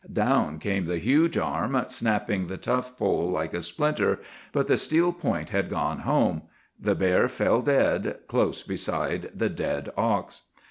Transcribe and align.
"Down 0.11 0.57
came 0.57 0.87
the 0.87 0.97
huge 0.97 1.37
arm, 1.37 1.79
snapping 1.89 2.47
the 2.47 2.57
tough 2.57 2.97
pole 2.97 3.29
like 3.29 3.53
a 3.53 3.61
splinter; 3.61 4.19
but 4.51 4.65
the 4.65 4.75
steel 4.75 5.13
point 5.13 5.49
had 5.51 5.69
gone 5.69 5.99
home. 5.99 6.41
The 6.79 6.95
bear 6.95 7.29
fell 7.29 7.61
dead, 7.61 8.17
close 8.27 8.63
beside 8.63 9.29
the 9.35 9.49
dead 9.49 9.91
ox. 9.95 10.41